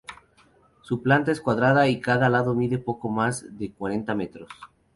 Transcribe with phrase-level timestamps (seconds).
[0.81, 4.49] Su planta es cuadrada y cada lado mide poco más de cuarenta metros.